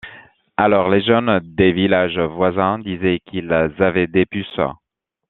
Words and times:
Alors 0.57 0.89
les 0.89 1.03
jeunes 1.03 1.39
des 1.43 1.71
villages 1.73 2.17
voisins 2.17 2.79
disaient 2.79 3.19
qu'ils 3.23 3.53
avaient 3.53 4.07
des 4.07 4.25
puces. 4.25 4.59